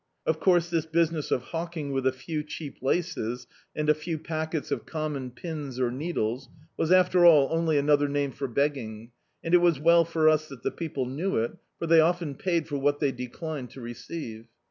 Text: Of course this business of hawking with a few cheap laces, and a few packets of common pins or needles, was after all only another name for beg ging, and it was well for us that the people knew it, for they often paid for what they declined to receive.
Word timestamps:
Of 0.25 0.39
course 0.39 0.67
this 0.67 0.87
business 0.87 1.29
of 1.29 1.43
hawking 1.43 1.91
with 1.91 2.07
a 2.07 2.11
few 2.11 2.41
cheap 2.41 2.77
laces, 2.81 3.45
and 3.75 3.87
a 3.87 3.93
few 3.93 4.17
packets 4.17 4.71
of 4.71 4.87
common 4.87 5.29
pins 5.29 5.79
or 5.79 5.91
needles, 5.91 6.49
was 6.75 6.91
after 6.91 7.23
all 7.23 7.49
only 7.55 7.77
another 7.77 8.07
name 8.07 8.31
for 8.31 8.47
beg 8.47 8.73
ging, 8.73 9.11
and 9.43 9.53
it 9.53 9.59
was 9.61 9.79
well 9.79 10.03
for 10.03 10.27
us 10.27 10.47
that 10.49 10.63
the 10.63 10.71
people 10.71 11.05
knew 11.05 11.37
it, 11.37 11.55
for 11.77 11.85
they 11.85 11.99
often 11.99 12.33
paid 12.33 12.67
for 12.67 12.77
what 12.77 12.99
they 12.99 13.11
declined 13.11 13.69
to 13.69 13.81
receive. 13.81 14.47